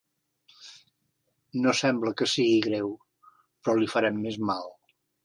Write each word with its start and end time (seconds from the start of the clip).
No 1.65 1.75
sembla 1.79 2.13
que 2.21 2.29
sigui 2.31 2.57
greu, 2.69 2.89
però 3.27 3.77
li 3.83 3.91
farem 3.93 4.19
més 4.25 4.41
mal. 4.53 4.67